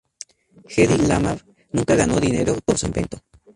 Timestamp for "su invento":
2.75-3.19